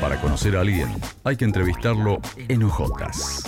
Para 0.00 0.18
conocer 0.18 0.56
a 0.56 0.60
alguien, 0.60 0.88
hay 1.24 1.36
que 1.36 1.44
entrevistarlo 1.44 2.20
en 2.48 2.62
hojotas. 2.62 3.44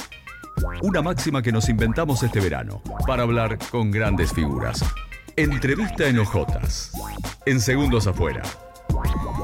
Una 0.82 1.00
máxima 1.00 1.40
que 1.40 1.50
nos 1.50 1.70
inventamos 1.70 2.22
este 2.22 2.40
verano 2.40 2.82
para 3.06 3.22
hablar 3.22 3.58
con 3.70 3.90
grandes 3.90 4.34
figuras. 4.34 4.84
Entrevista 5.34 6.06
en 6.06 6.18
hojotas. 6.18 6.92
En 7.46 7.58
segundos 7.58 8.06
afuera. 8.06 8.42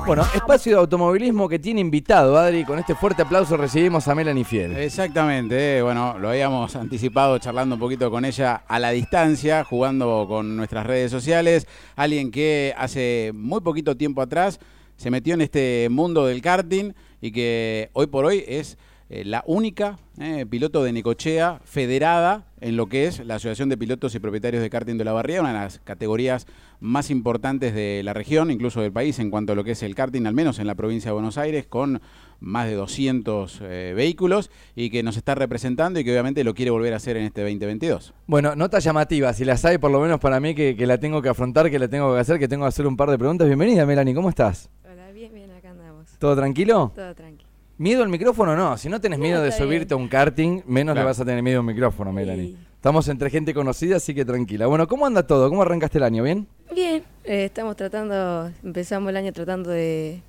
Bueno, 0.04 0.22
espacio 0.34 0.72
de 0.72 0.78
automovilismo 0.80 1.48
que 1.48 1.58
tiene 1.58 1.80
invitado, 1.80 2.36
Adri. 2.36 2.64
Con 2.64 2.78
este 2.78 2.94
fuerte 2.94 3.22
aplauso 3.22 3.56
recibimos 3.56 4.06
a 4.06 4.14
Melanie 4.14 4.44
Fiel. 4.44 4.76
Exactamente, 4.76 5.78
eh, 5.78 5.82
bueno, 5.82 6.18
lo 6.18 6.28
habíamos 6.28 6.76
anticipado 6.76 7.38
charlando 7.38 7.76
un 7.76 7.80
poquito 7.80 8.10
con 8.10 8.26
ella 8.26 8.64
a 8.68 8.78
la 8.78 8.90
distancia, 8.90 9.64
jugando 9.64 10.26
con 10.28 10.56
nuestras 10.56 10.86
redes 10.86 11.10
sociales. 11.10 11.66
Alguien 11.96 12.30
que 12.30 12.74
hace 12.76 13.32
muy 13.34 13.62
poquito 13.62 13.96
tiempo 13.96 14.20
atrás 14.20 14.60
se 14.98 15.10
metió 15.10 15.32
en 15.32 15.40
este 15.40 15.88
mundo 15.90 16.26
del 16.26 16.42
karting 16.42 16.92
y 17.22 17.30
que 17.30 17.88
hoy 17.94 18.08
por 18.08 18.26
hoy 18.26 18.44
es 18.46 18.76
eh, 19.10 19.24
la 19.24 19.42
única 19.46 19.98
eh, 20.20 20.44
piloto 20.44 20.84
de 20.84 20.92
Necochea 20.92 21.60
federada 21.64 22.44
en 22.60 22.76
lo 22.76 22.88
que 22.88 23.06
es 23.06 23.24
la 23.24 23.36
Asociación 23.36 23.70
de 23.70 23.78
Pilotos 23.78 24.14
y 24.14 24.18
Propietarios 24.18 24.62
de 24.62 24.68
Karting 24.68 24.98
de 24.98 25.04
la 25.04 25.12
Barría, 25.12 25.40
una 25.40 25.52
de 25.52 25.58
las 25.60 25.78
categorías 25.78 26.46
más 26.80 27.10
importantes 27.10 27.74
de 27.74 28.02
la 28.04 28.12
región, 28.12 28.50
incluso 28.50 28.80
del 28.82 28.92
país, 28.92 29.18
en 29.18 29.30
cuanto 29.30 29.52
a 29.52 29.56
lo 29.56 29.64
que 29.64 29.70
es 29.70 29.82
el 29.82 29.94
karting, 29.94 30.26
al 30.26 30.34
menos 30.34 30.58
en 30.58 30.66
la 30.66 30.74
provincia 30.74 31.08
de 31.08 31.14
Buenos 31.14 31.38
Aires, 31.38 31.66
con 31.66 32.00
más 32.40 32.66
de 32.66 32.74
200 32.74 33.60
eh, 33.62 33.92
vehículos 33.96 34.50
y 34.76 34.90
que 34.90 35.02
nos 35.02 35.16
está 35.16 35.34
representando 35.34 35.98
y 35.98 36.04
que 36.04 36.12
obviamente 36.12 36.44
lo 36.44 36.54
quiere 36.54 36.70
volver 36.70 36.92
a 36.92 36.96
hacer 36.96 37.16
en 37.16 37.24
este 37.24 37.40
2022. 37.42 38.14
Bueno, 38.26 38.54
nota 38.54 38.78
llamativa, 38.78 39.32
si 39.32 39.44
las 39.44 39.64
hay, 39.64 39.78
por 39.78 39.90
lo 39.90 40.00
menos 40.00 40.20
para 40.20 40.38
mí, 40.38 40.54
que, 40.54 40.76
que 40.76 40.86
la 40.86 40.98
tengo 40.98 41.22
que 41.22 41.28
afrontar, 41.28 41.70
que 41.70 41.78
la 41.78 41.88
tengo 41.88 42.12
que 42.14 42.20
hacer, 42.20 42.38
que 42.38 42.48
tengo 42.48 42.64
que 42.64 42.68
hacer 42.68 42.86
un 42.86 42.96
par 42.96 43.10
de 43.10 43.18
preguntas. 43.18 43.46
Bienvenida, 43.46 43.86
Melanie, 43.86 44.14
¿cómo 44.14 44.28
estás? 44.28 44.70
Hola, 44.84 45.10
bien, 45.12 45.32
bien, 45.34 45.50
acá 45.50 45.70
andamos. 45.70 46.07
¿Todo 46.18 46.36
tranquilo? 46.36 46.92
Todo 46.94 47.14
tranquilo. 47.14 47.48
¿Miedo 47.78 48.02
al 48.02 48.08
micrófono? 48.08 48.56
No, 48.56 48.76
si 48.76 48.88
no 48.88 49.00
tenés 49.00 49.20
miedo 49.20 49.40
de 49.40 49.52
subirte 49.52 49.94
a 49.94 49.96
un 49.96 50.08
karting, 50.08 50.62
menos 50.66 50.96
le 50.96 51.04
vas 51.04 51.20
a 51.20 51.24
tener 51.24 51.42
miedo 51.44 51.58
a 51.58 51.60
un 51.60 51.66
micrófono, 51.66 52.12
Melanie. 52.12 52.56
Estamos 52.74 53.06
entre 53.08 53.30
gente 53.30 53.54
conocida, 53.54 53.96
así 53.96 54.14
que 54.14 54.24
tranquila. 54.24 54.66
Bueno, 54.66 54.88
¿cómo 54.88 55.06
anda 55.06 55.24
todo? 55.24 55.48
¿Cómo 55.48 55.62
arrancaste 55.62 55.98
el 55.98 56.04
año? 56.04 56.24
¿Bien? 56.24 56.48
Bien, 56.74 57.04
eh, 57.24 57.44
estamos 57.44 57.76
tratando, 57.76 58.50
empezamos 58.64 59.10
el 59.10 59.16
año 59.16 59.32
tratando 59.32 59.70
de, 59.70 60.22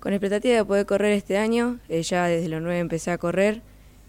con 0.00 0.14
expectativa 0.14 0.56
de 0.56 0.64
poder 0.64 0.86
correr 0.86 1.12
este 1.12 1.36
año. 1.36 1.78
Eh, 1.90 2.02
ya 2.02 2.26
desde 2.26 2.48
los 2.48 2.62
9 2.62 2.78
empecé 2.78 3.10
a 3.10 3.18
correr 3.18 3.60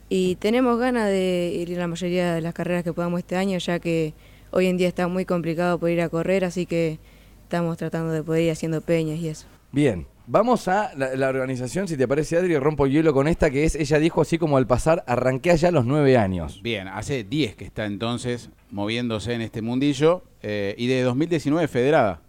y 0.07 0.35
tenemos 0.35 0.79
ganas 0.79 1.09
de 1.09 1.53
ir 1.53 1.75
a 1.75 1.79
la 1.79 1.87
mayoría 1.87 2.33
de 2.33 2.41
las 2.41 2.53
carreras 2.53 2.83
que 2.83 2.93
podamos 2.93 3.19
este 3.19 3.35
año, 3.35 3.57
ya 3.57 3.79
que 3.79 4.13
hoy 4.51 4.67
en 4.67 4.77
día 4.77 4.87
está 4.87 5.09
muy 5.09 5.25
complicado 5.25 5.79
poder 5.79 5.95
ir 5.95 6.01
a 6.01 6.09
correr, 6.09 6.45
así 6.45 6.65
que 6.65 6.99
estamos 7.43 7.75
tratando 7.77 8.13
de 8.13 8.23
poder 8.23 8.43
ir 8.43 8.51
haciendo 8.51 8.79
peñas 8.79 9.19
y 9.19 9.27
eso. 9.27 9.47
Bien. 9.73 10.07
Vamos 10.27 10.67
a 10.67 10.91
la, 10.95 11.15
la 11.15 11.29
organización, 11.29 11.87
si 11.87 11.97
te 11.97 12.07
parece, 12.07 12.37
Adri, 12.37 12.57
rompo 12.57 12.87
el 12.87 12.91
hielo 12.91 13.13
con 13.13 13.27
esta, 13.27 13.51
que 13.51 13.63
es, 13.63 13.75
ella 13.75 13.99
dijo 13.99 14.21
así 14.21 14.39
como 14.39 14.57
al 14.57 14.65
pasar, 14.65 15.03
arranqué 15.07 15.51
allá 15.51 15.67
a 15.69 15.71
los 15.71 15.85
nueve 15.85 16.17
años. 16.17 16.61
Bien, 16.63 16.87
hace 16.87 17.23
10 17.23 17.55
que 17.55 17.63
está 17.65 17.85
entonces 17.85 18.49
moviéndose 18.71 19.33
en 19.33 19.41
este 19.41 19.61
mundillo 19.61 20.23
eh, 20.41 20.73
y 20.79 20.87
de 20.87 21.03
2019 21.03 21.67
federada. 21.67 22.21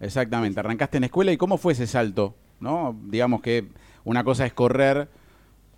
Exactamente, 0.00 0.60
arrancaste 0.60 0.96
en 0.96 1.04
escuela 1.04 1.30
y 1.30 1.36
cómo 1.36 1.58
fue 1.58 1.74
ese 1.74 1.86
salto, 1.86 2.34
¿no? 2.58 2.98
Digamos 3.04 3.42
que 3.42 3.66
una 4.04 4.24
cosa 4.24 4.46
es 4.46 4.54
correr 4.54 5.08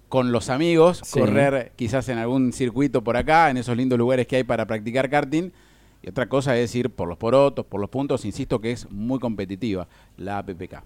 con 0.08 0.30
los 0.30 0.50
amigos, 0.50 1.00
Sí. 1.04 1.18
correr 1.18 1.72
quizás 1.74 2.08
en 2.08 2.18
algún 2.18 2.52
circuito 2.52 3.02
por 3.02 3.16
acá, 3.16 3.50
en 3.50 3.56
esos 3.56 3.76
lindos 3.76 3.98
lugares 3.98 4.28
que 4.28 4.36
hay 4.36 4.44
para 4.44 4.64
practicar 4.66 5.10
karting, 5.10 5.50
y 6.02 6.08
otra 6.08 6.28
cosa 6.28 6.56
es 6.56 6.72
ir 6.76 6.90
por 6.90 7.08
los 7.08 7.18
porotos, 7.18 7.66
por 7.66 7.80
los 7.80 7.90
puntos, 7.90 8.24
insisto 8.24 8.60
que 8.60 8.70
es 8.70 8.88
muy 8.92 9.18
competitiva 9.18 9.88
la 10.16 10.38
APPK. 10.38 10.82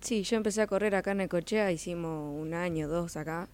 Sí, 0.00 0.22
yo 0.22 0.36
empecé 0.36 0.62
a 0.62 0.66
correr 0.66 0.94
acá 0.94 1.12
en 1.12 1.18
Necochea, 1.18 1.72
hicimos 1.72 2.34
un 2.40 2.54
año, 2.54 2.88
dos 2.88 3.16
acá. 3.16 3.48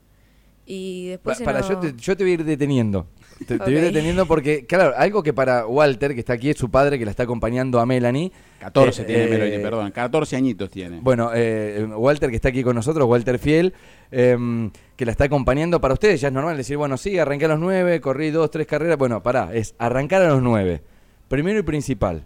Y 0.67 1.09
después 1.09 1.43
para, 1.43 1.61
yo 1.61 1.79
te, 1.79 1.95
yo 1.95 2.17
te 2.17 2.25
voy 2.25 2.31
a 2.31 2.35
ir 2.35 2.45
deteniendo. 2.45 3.07
Te, 3.47 3.59
te 3.59 3.65
voy 3.65 3.75
a 3.75 3.79
ir 3.79 3.85
deteniendo 3.85 4.25
porque, 4.27 4.65
claro, 4.65 4.95
algo 4.97 5.23
que 5.23 5.35
para 5.35 5.67
Walter, 5.67 6.15
que 6.15 6.21
está 6.21 6.33
aquí, 6.35 6.49
es 6.49 6.57
su 6.57 6.71
padre 6.71 6.99
que 6.99 7.05
la 7.05 7.11
está 7.11 7.25
acompañando 7.25 7.81
a 7.81 7.87
Melanie. 7.87 8.33
14 8.61 9.03
Eh, 9.03 9.05
tiene 9.05 9.25
eh, 9.25 9.29
Melanie, 9.29 9.59
perdón, 9.59 9.91
14 9.91 10.37
añitos 10.37 10.71
tiene. 10.71 11.01
Bueno, 11.03 11.33
eh, 11.35 11.87
Walter 11.95 12.31
que 12.31 12.37
está 12.37 12.49
aquí 12.49 12.63
con 12.63 12.77
nosotros, 12.77 13.07
Walter 13.07 13.39
Fiel, 13.39 13.75
eh, 14.11 14.71
que 14.97 15.05
la 15.05 15.13
está 15.13 15.25
acompañando 15.25 15.81
para 15.83 15.93
ustedes. 15.93 16.21
Ya 16.23 16.29
es 16.29 16.35
normal 16.35 16.57
decir, 16.57 16.79
bueno, 16.79 16.97
sí, 16.97 17.19
arranqué 17.19 17.45
a 17.45 17.49
los 17.49 17.61
nueve, 17.61 18.01
corrí 18.01 18.31
dos, 18.31 18.51
tres 18.51 18.67
carreras. 18.67 18.97
Bueno, 18.97 19.23
pará, 19.23 19.51
es 19.53 19.75
arrancar 19.79 20.23
a 20.23 20.29
los 20.29 20.43
nueve. 20.43 20.81
Primero 21.29 21.59
y 21.59 21.63
principal. 21.63 22.25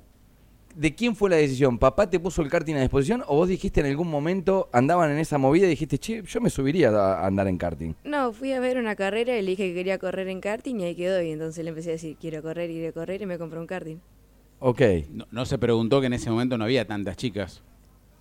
¿De 0.78 0.94
quién 0.94 1.16
fue 1.16 1.28
la 1.28 1.34
decisión? 1.34 1.76
¿Papá 1.76 2.08
te 2.08 2.20
puso 2.20 2.40
el 2.40 2.48
karting 2.48 2.76
a 2.76 2.80
disposición 2.80 3.24
o 3.26 3.34
vos 3.34 3.48
dijiste 3.48 3.80
en 3.80 3.86
algún 3.86 4.08
momento, 4.08 4.68
andaban 4.72 5.10
en 5.10 5.18
esa 5.18 5.36
movida 5.36 5.66
y 5.66 5.70
dijiste, 5.70 5.98
che, 5.98 6.22
yo 6.22 6.40
me 6.40 6.50
subiría 6.50 6.90
a 6.90 7.26
andar 7.26 7.48
en 7.48 7.58
karting? 7.58 7.94
No, 8.04 8.32
fui 8.32 8.52
a 8.52 8.60
ver 8.60 8.78
una 8.78 8.94
carrera 8.94 9.36
y 9.36 9.42
le 9.42 9.50
dije 9.50 9.70
que 9.70 9.74
quería 9.74 9.98
correr 9.98 10.28
en 10.28 10.40
karting 10.40 10.76
y 10.78 10.84
ahí 10.84 10.94
quedó. 10.94 11.20
Y 11.20 11.32
entonces 11.32 11.64
le 11.64 11.70
empecé 11.70 11.88
a 11.88 11.92
decir, 11.94 12.16
quiero 12.20 12.42
correr, 12.42 12.70
quiero 12.70 12.94
correr 12.94 13.20
y 13.20 13.26
me 13.26 13.38
compré 13.38 13.58
un 13.58 13.66
karting. 13.66 13.96
Ok. 14.60 14.80
No, 15.10 15.26
no 15.32 15.46
se 15.46 15.58
preguntó 15.58 16.00
que 16.00 16.06
en 16.06 16.12
ese 16.12 16.30
momento 16.30 16.56
no 16.56 16.62
había 16.62 16.86
tantas 16.86 17.16
chicas. 17.16 17.60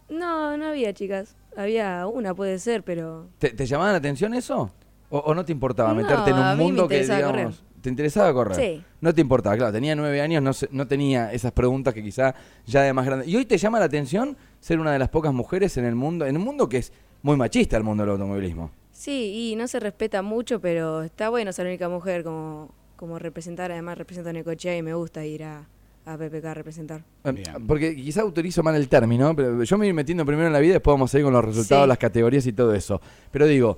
No, 0.10 0.58
no 0.58 0.66
había 0.66 0.94
chicas. 0.94 1.36
Había 1.56 2.08
una, 2.08 2.34
puede 2.34 2.58
ser, 2.58 2.82
pero... 2.82 3.28
¿Te, 3.38 3.52
te 3.52 3.68
llamaba 3.68 3.92
la 3.92 3.98
atención 4.00 4.34
eso? 4.34 4.72
¿O, 5.12 5.20
o 5.20 5.36
no 5.36 5.46
te 5.46 5.52
importaba 5.52 5.90
No, 5.90 5.96
meterte 6.02 6.32
en 6.32 6.38
a 6.38 6.54
un 6.54 6.58
me 6.58 6.64
mundo 6.64 6.88
que, 6.88 7.04
digamos, 7.04 7.28
correr. 7.28 7.50
Te 7.88 7.92
interesaba 7.92 8.34
correr? 8.34 8.56
Sí. 8.58 8.84
No 9.00 9.14
te 9.14 9.22
importaba, 9.22 9.56
claro, 9.56 9.72
tenía 9.72 9.96
nueve 9.96 10.20
años, 10.22 10.44
no, 10.44 10.52
se- 10.54 10.68
no 10.72 10.86
tenía 10.88 11.32
esas 11.32 11.52
preguntas 11.54 11.94
que 11.94 12.04
quizá 12.04 12.36
ya 12.66 12.82
de 12.82 12.92
más 12.94 13.06
grande. 13.06 13.26
¿Y 13.28 13.36
hoy 13.36 13.46
te 13.46 13.58
llama 13.58 13.80
la 13.80 13.86
atención 13.86 14.36
ser 14.60 14.80
una 14.80 14.92
de 14.92 15.00
las 15.00 15.10
pocas 15.10 15.34
mujeres 15.34 15.78
en 15.78 15.86
el 15.86 15.96
mundo, 15.96 16.26
en 16.26 16.36
un 16.38 16.44
mundo 16.44 16.68
que 16.68 16.78
es 16.78 16.92
muy 17.22 17.38
machista 17.38 17.78
el 17.78 17.84
mundo 17.84 18.04
del 18.04 18.12
automovilismo? 18.12 18.72
Sí, 18.92 19.52
y 19.52 19.56
no 19.56 19.68
se 19.68 19.80
respeta 19.80 20.22
mucho, 20.22 20.60
pero 20.60 21.04
está 21.04 21.30
bueno 21.30 21.54
ser 21.54 21.66
la 21.66 21.72
única 21.72 21.88
mujer 21.88 22.24
como, 22.24 22.70
como 22.96 23.20
representar. 23.20 23.72
Además 23.72 23.98
represento 23.98 24.30
a 24.30 24.34
Necochea 24.34 24.76
y 24.78 24.82
me 24.82 24.94
gusta 24.96 25.24
ir 25.26 25.44
a, 25.44 25.66
a 26.06 26.18
PPK 26.18 26.46
a 26.46 26.54
representar. 26.56 27.04
Bien. 27.24 27.68
Porque 27.68 27.96
quizá 27.96 28.26
utilizo 28.26 28.64
mal 28.64 28.76
el 28.76 28.90
término, 28.90 29.36
pero 29.36 29.64
yo 29.64 29.78
me 29.78 29.86
voy 29.86 29.94
metiendo 29.94 30.26
primero 30.26 30.48
en 30.48 30.54
la 30.54 30.60
vida 30.60 30.72
y 30.72 30.74
después 30.74 30.94
vamos 30.94 31.14
a 31.14 31.18
ir 31.20 31.24
con 31.24 31.32
los 31.34 31.46
resultados, 31.46 31.86
Sí. 31.86 31.88
las 31.90 31.98
categorías 32.00 32.46
y 32.48 32.54
todo 32.54 32.74
eso. 32.74 33.00
Pero 33.32 33.46
digo, 33.46 33.78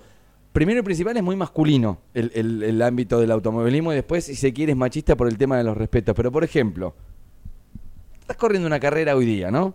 primero 0.59 0.81
y 0.81 0.83
principal 0.83 1.15
es 1.15 1.23
muy 1.23 1.37
masculino 1.37 1.99
el, 2.13 2.33
el- 2.35 2.63
el 2.63 2.81
ámbito 2.81 3.17
del 3.21 3.31
automovilismo 3.31 3.93
y 3.93 3.95
después, 3.95 4.25
si 4.25 4.35
se 4.35 4.51
quiere, 4.51 4.73
es 4.73 4.77
machista 4.77 5.15
por 5.15 5.29
el 5.29 5.37
tema 5.37 5.57
de 5.57 5.63
los 5.63 5.77
respetos. 5.77 6.13
Pero, 6.17 6.33
por 6.33 6.43
ejemplo, 6.43 6.93
estás 8.19 8.35
corriendo 8.35 8.67
una 8.67 8.77
carrera 8.81 9.15
hoy 9.15 9.25
día, 9.25 9.51
¿no? 9.51 9.73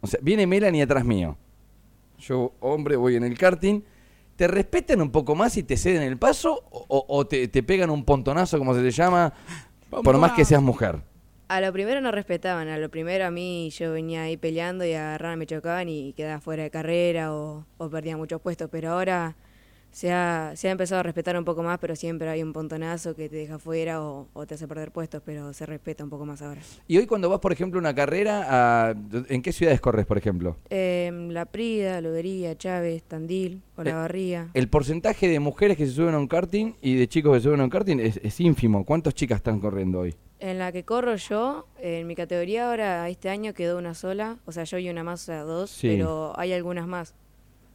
O 0.00 0.06
sea, 0.08 0.18
viene 0.20 0.44
Melanie 0.48 0.82
atrás 0.82 1.04
mío. 1.04 1.36
Yo, 2.18 2.54
hombre, 2.58 2.96
voy 2.96 3.14
en 3.14 3.22
el 3.22 3.38
karting. 3.38 3.82
¿Te 4.34 4.48
respetan 4.48 5.00
un 5.00 5.12
poco 5.12 5.36
más 5.36 5.56
y 5.58 5.62
te 5.62 5.76
ceden 5.76 6.02
el 6.02 6.18
paso 6.18 6.64
o, 6.70 7.26
te, 7.28 7.46
te 7.46 7.62
pegan 7.62 7.88
un 7.90 8.04
pontonazo, 8.04 8.58
como 8.58 8.74
se 8.74 8.82
le 8.82 8.90
llama, 8.90 9.32
por 9.88 10.18
más 10.18 10.32
que 10.32 10.44
seas 10.44 10.60
mujer? 10.60 10.96
A 11.48 11.60
lo 11.60 11.72
primero 11.72 12.00
no 12.00 12.10
respetaban, 12.10 12.66
a 12.66 12.78
lo 12.78 12.90
primero 12.90 13.24
a 13.24 13.30
mí 13.30 13.70
yo 13.70 13.92
venía 13.92 14.22
ahí 14.22 14.36
peleando 14.36 14.84
y 14.84 14.92
agarraban, 14.94 15.38
me 15.38 15.46
chocaban 15.46 15.88
y 15.88 16.12
quedaba 16.14 16.40
fuera 16.40 16.64
de 16.64 16.70
carrera 16.72 17.32
o, 17.32 17.64
o 17.78 17.88
perdía 17.88 18.16
muchos 18.16 18.40
puestos, 18.40 18.68
pero 18.70 18.90
ahora 18.90 19.36
se 19.96 20.12
ha, 20.12 20.52
se 20.56 20.68
ha 20.68 20.72
empezado 20.72 21.00
a 21.00 21.02
respetar 21.04 21.38
un 21.38 21.44
poco 21.46 21.62
más, 21.62 21.78
pero 21.78 21.96
siempre 21.96 22.28
hay 22.28 22.42
un 22.42 22.52
pontonazo 22.52 23.16
que 23.16 23.30
te 23.30 23.36
deja 23.36 23.58
fuera 23.58 24.02
o, 24.02 24.28
o 24.34 24.46
te 24.46 24.52
hace 24.52 24.68
perder 24.68 24.90
puestos, 24.90 25.22
pero 25.24 25.54
se 25.54 25.64
respeta 25.64 26.04
un 26.04 26.10
poco 26.10 26.26
más 26.26 26.42
ahora. 26.42 26.60
Y 26.86 26.98
hoy 26.98 27.06
cuando 27.06 27.30
vas, 27.30 27.40
por 27.40 27.50
ejemplo, 27.50 27.78
a 27.78 27.80
una 27.80 27.94
carrera, 27.94 28.90
a- 28.90 28.94
¿en 29.30 29.40
qué 29.40 29.52
ciudades 29.52 29.80
corres, 29.80 30.04
por 30.04 30.18
ejemplo? 30.18 30.58
Em, 30.68 31.30
la 31.30 31.46
Prida, 31.46 32.02
Lobería, 32.02 32.54
Chávez, 32.58 33.04
Tandil, 33.04 33.62
Olavarría. 33.78 34.50
El 34.52 34.68
porcentaje 34.68 35.28
de 35.28 35.40
mujeres 35.40 35.78
que 35.78 35.86
se 35.86 35.92
suben 35.92 36.14
a 36.14 36.18
un 36.18 36.28
karting 36.28 36.74
y 36.82 36.96
de 36.96 37.08
chicos 37.08 37.32
que 37.32 37.40
se 37.40 37.44
suben 37.44 37.60
a 37.60 37.64
un 37.64 37.70
karting 37.70 37.98
es, 37.98 38.20
es 38.22 38.38
ínfimo. 38.38 38.84
¿Cuántas 38.84 39.14
chicas 39.14 39.36
están 39.38 39.60
corriendo 39.60 40.00
hoy? 40.00 40.14
En 40.40 40.58
la 40.58 40.72
que 40.72 40.84
corro 40.84 41.16
yo, 41.16 41.66
en 41.80 42.06
mi 42.06 42.14
categoría 42.14 42.68
ahora, 42.68 43.08
este 43.08 43.30
año 43.30 43.54
quedó 43.54 43.78
una 43.78 43.94
sola, 43.94 44.36
o 44.44 44.52
sea, 44.52 44.64
yo 44.64 44.76
y 44.76 44.90
una 44.90 45.02
más, 45.04 45.22
o 45.22 45.24
sea, 45.24 45.40
dos, 45.44 45.70
Sí. 45.70 45.88
pero 45.88 46.38
hay 46.38 46.52
algunas 46.52 46.86
más. 46.86 47.14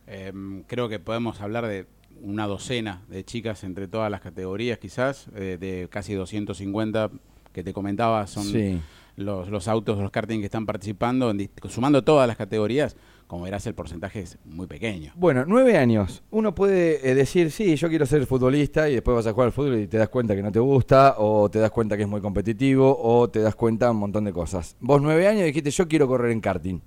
Eh, 0.06 0.32
creo 0.68 0.88
que 0.88 1.00
podemos 1.00 1.42
hablar 1.42 1.66
de 1.66 1.88
una 2.22 2.48
docena 2.48 3.02
de 3.10 3.24
chicas 3.24 3.64
entre 3.64 3.88
todas 3.88 4.10
las 4.12 4.22
categorías, 4.22 4.78
quizás, 4.80 5.28
eh, 5.36 5.58
de 5.60 5.88
casi 5.90 6.14
250 6.14 7.10
que 7.54 7.64
te 7.64 7.74
comentaba, 7.74 8.28
son 8.28 8.44
Sí. 8.44 8.80
los, 9.18 9.50
los 9.50 9.68
autos, 9.68 9.98
los 10.00 10.10
karting 10.12 10.40
que 10.40 10.46
están 10.46 10.66
participando, 10.66 11.34
sumando 11.70 12.04
todas 12.04 12.28
las 12.28 12.38
categorías, 12.38 12.96
como 13.28 13.44
verás 13.46 13.66
el 13.68 13.74
porcentaje 13.74 14.22
es 14.22 14.38
muy 14.46 14.68
pequeño. 14.68 15.14
Bueno, 15.16 15.46
nueve 15.48 15.78
años. 15.78 16.22
Uno 16.32 16.54
puede 16.56 17.10
eh, 17.10 17.16
decir, 17.16 17.50
sí, 17.52 17.76
yo 17.76 17.88
quiero 17.90 18.06
ser 18.06 18.26
futbolista 18.26 18.90
y 18.90 18.94
después 18.96 19.16
vas 19.16 19.28
a 19.28 19.32
jugar 19.32 19.48
al 19.48 19.52
fútbol 19.54 19.80
y 19.80 19.88
te 19.88 19.98
das 19.98 20.10
cuenta 20.10 20.36
que 20.36 20.44
no 20.44 20.52
te 20.52 20.60
gusta, 20.60 21.16
o 21.18 21.50
te 21.50 21.60
das 21.60 21.72
cuenta 21.72 21.96
que 21.98 22.04
es 22.04 22.10
muy 22.10 22.20
competitivo, 22.22 22.98
o 23.02 23.30
te 23.30 23.40
das 23.40 23.56
cuenta 23.56 23.92
un 23.92 23.98
montón 23.98 24.26
de 24.26 24.34
cosas. 24.34 24.76
Vos 24.80 25.02
nueve 25.02 25.28
años 25.28 25.44
dijiste, 25.46 25.72
yo 25.72 25.88
quiero 25.88 26.08
correr 26.08 26.32
en 26.32 26.42
karting. 26.42 26.80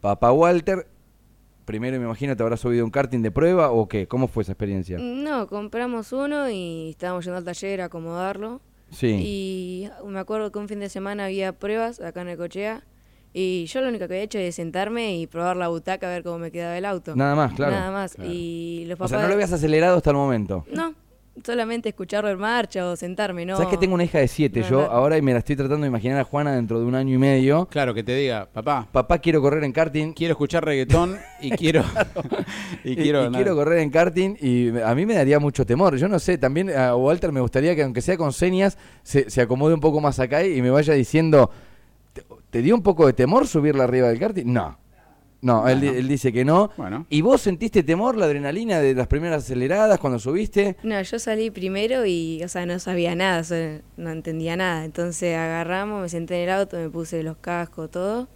Papá 0.00 0.30
Walter, 0.32 0.86
primero 1.66 1.98
me 1.98 2.04
imagino 2.06 2.34
te 2.34 2.42
habrás 2.42 2.60
subido 2.60 2.84
un 2.86 2.90
karting 2.90 3.20
de 3.20 3.30
prueba 3.30 3.70
o 3.70 3.86
qué, 3.88 4.08
¿cómo 4.08 4.26
fue 4.28 4.42
esa 4.44 4.52
experiencia? 4.52 4.96
No, 4.98 5.46
compramos 5.48 6.12
uno 6.12 6.48
y 6.48 6.88
estábamos 6.90 7.24
yendo 7.26 7.36
al 7.36 7.44
taller 7.44 7.82
a 7.82 7.84
acomodarlo. 7.86 8.62
Sí. 8.90 9.08
Y 9.20 9.90
me 10.06 10.18
acuerdo 10.18 10.50
que 10.50 10.58
un 10.58 10.68
fin 10.68 10.80
de 10.80 10.88
semana 10.88 11.26
había 11.26 11.52
pruebas 11.52 12.00
acá 12.00 12.22
en 12.22 12.28
el 12.28 12.36
Cochea 12.38 12.84
Y 13.34 13.66
yo 13.66 13.80
lo 13.82 13.88
único 13.88 14.06
que 14.06 14.14
había 14.14 14.22
hecho 14.22 14.38
es 14.38 14.54
sentarme 14.54 15.18
y 15.18 15.26
probar 15.26 15.56
la 15.56 15.68
butaca 15.68 16.06
a 16.06 16.10
ver 16.10 16.22
cómo 16.22 16.38
me 16.38 16.50
quedaba 16.52 16.78
el 16.78 16.84
auto. 16.86 17.14
Nada 17.16 17.34
más, 17.34 17.52
claro. 17.52 17.72
Nada 17.72 17.90
más. 17.90 18.14
Claro. 18.14 18.30
Y 18.32 18.84
los 18.86 18.94
O 18.94 18.98
papás... 18.98 19.10
sea, 19.10 19.22
no 19.22 19.28
lo 19.28 19.34
habías 19.34 19.52
acelerado 19.52 19.96
hasta 19.98 20.10
el 20.10 20.16
momento. 20.16 20.64
No, 20.72 20.94
solamente 21.44 21.88
escucharlo 21.90 22.30
en 22.30 22.38
marcha 22.38 22.86
o 22.88 22.96
sentarme, 22.96 23.44
¿no? 23.44 23.56
¿Sabes 23.56 23.70
que 23.70 23.76
tengo 23.78 23.94
una 23.94 24.04
hija 24.04 24.18
de 24.18 24.28
siete 24.28 24.60
No, 24.60 24.68
yo 24.68 24.80
no. 24.82 24.86
ahora 24.86 25.18
y 25.18 25.22
me 25.22 25.32
la 25.32 25.38
estoy 25.40 25.56
tratando 25.56 25.82
de 25.82 25.88
imaginar 25.88 26.18
a 26.20 26.24
Juana 26.24 26.54
dentro 26.54 26.78
de 26.80 26.86
un 26.86 26.94
año 26.94 27.14
y 27.14 27.18
medio? 27.18 27.66
Claro, 27.66 27.92
que 27.94 28.02
te 28.02 28.14
diga, 28.14 28.48
papá, 28.52 28.86
Papá, 28.90 29.18
quiero 29.18 29.40
correr 29.42 29.64
en 29.64 29.72
karting. 29.72 30.12
quiero 30.12 30.32
escuchar 30.32 30.64
reggaetón 30.64 31.16
y 31.40 31.50
quiero. 31.50 31.82
y 32.84 32.92
Y, 32.92 32.96
quiero. 32.96 33.26
y 33.26 33.30
quiero 33.32 33.54
correr 33.54 33.78
en 33.80 33.90
karting 33.90 34.36
y 34.40 34.78
a 34.80 34.94
mí 34.94 35.04
me 35.06 35.14
daría 35.14 35.38
mucho 35.38 35.66
temor. 35.66 35.96
Yo 35.96 36.08
no 36.08 36.18
sé, 36.18 36.38
también 36.38 36.70
a 36.70 36.96
Walter 36.96 37.32
me 37.32 37.40
gustaría 37.40 37.74
que 37.74 37.82
aunque 37.82 38.00
sea 38.00 38.16
con 38.16 38.32
señas, 38.32 38.78
se, 39.02 39.28
se 39.30 39.40
acomode 39.40 39.74
un 39.74 39.80
poco 39.80 40.00
más 40.00 40.18
acá 40.20 40.44
y 40.44 40.62
me 40.62 40.70
vaya 40.70 40.94
diciendo, 40.94 41.50
¿te, 42.12 42.22
te 42.50 42.62
dio 42.62 42.74
un 42.74 42.82
poco 42.82 43.06
de 43.06 43.12
temor 43.12 43.46
subirla 43.46 43.84
arriba 43.84 44.08
del 44.08 44.18
karting? 44.18 44.46
No. 44.52 44.78
No, 45.46 45.68
él, 45.68 45.80
di- 45.80 45.86
él 45.88 46.08
dice 46.08 46.32
que 46.32 46.44
no. 46.44 46.70
Bueno. 46.76 47.06
¿Y 47.08 47.20
vos 47.20 47.40
sentiste 47.40 47.82
temor, 47.82 48.16
la 48.16 48.26
adrenalina 48.26 48.80
de 48.80 48.94
las 48.94 49.06
primeras 49.06 49.44
aceleradas 49.44 49.98
cuando 50.00 50.18
subiste? 50.18 50.76
No, 50.82 51.00
yo 51.00 51.18
salí 51.18 51.50
primero 51.50 52.04
y, 52.04 52.42
o 52.44 52.48
sea, 52.48 52.66
no 52.66 52.78
sabía 52.78 53.14
nada, 53.14 53.40
o 53.40 53.44
sea, 53.44 53.80
no 53.96 54.10
entendía 54.10 54.56
nada. 54.56 54.84
Entonces 54.84 55.36
agarramos, 55.36 56.02
me 56.02 56.08
senté 56.08 56.36
en 56.42 56.48
el 56.48 56.50
auto, 56.50 56.76
me 56.76 56.90
puse 56.90 57.22
los 57.22 57.36
cascos, 57.36 57.90
todo. 57.90 58.28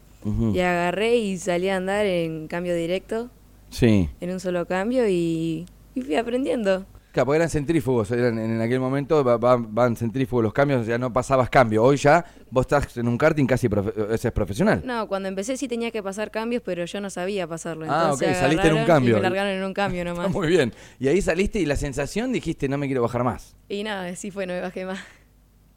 Y 0.54 0.60
agarré 0.60 1.16
y 1.16 1.38
salí 1.38 1.68
a 1.70 1.76
andar 1.76 2.04
en 2.06 2.46
cambio 2.46 2.74
directo, 2.74 3.30
Sí. 3.70 4.08
en 4.20 4.30
un 4.30 4.38
solo 4.38 4.66
cambio 4.66 5.08
y, 5.08 5.64
y 5.94 6.02
fui 6.02 6.14
aprendiendo. 6.16 6.84
Claro, 7.12 7.26
porque 7.26 7.36
eran 7.38 7.50
centrífugos, 7.50 8.10
eran, 8.12 8.38
en 8.38 8.60
aquel 8.60 8.78
momento 8.78 9.24
va- 9.24 9.36
va- 9.36 9.56
van 9.56 9.96
centrífugos 9.96 10.44
los 10.44 10.52
cambios, 10.52 10.86
ya 10.86 10.96
no 10.96 11.12
pasabas 11.12 11.50
cambio. 11.50 11.82
Hoy 11.82 11.96
ya 11.96 12.24
vos 12.50 12.62
estás 12.62 12.96
en 12.96 13.08
un 13.08 13.18
karting 13.18 13.46
casi 13.46 13.68
profe- 13.68 13.92
ese 14.12 14.28
es 14.28 14.32
profesional. 14.32 14.82
No, 14.84 15.08
cuando 15.08 15.28
empecé 15.28 15.56
sí 15.56 15.66
tenía 15.66 15.90
que 15.90 16.02
pasar 16.02 16.30
cambios, 16.30 16.62
pero 16.64 16.84
yo 16.84 17.00
no 17.00 17.10
sabía 17.10 17.46
pasarlo. 17.48 17.86
Ah, 17.88 18.02
Entonces 18.12 18.28
ok, 18.28 18.34
saliste 18.36 18.68
en 18.68 18.74
un 18.74 18.84
cambio. 18.84 19.12
Y 19.14 19.16
me 19.16 19.22
largaron 19.22 19.52
en 19.52 19.64
un 19.64 19.74
cambio 19.74 20.02
Está 20.02 20.14
nomás. 20.14 20.30
muy 20.32 20.46
bien. 20.48 20.72
Y 21.00 21.08
ahí 21.08 21.20
saliste 21.20 21.58
y 21.58 21.66
la 21.66 21.74
sensación 21.76 22.32
dijiste, 22.32 22.68
no 22.68 22.78
me 22.78 22.86
quiero 22.86 23.02
bajar 23.02 23.24
más. 23.24 23.56
Y 23.68 23.82
nada, 23.82 24.06
así 24.06 24.30
fue, 24.30 24.46
no 24.46 24.52
me 24.52 24.60
bajé 24.60 24.84
más. 24.84 25.00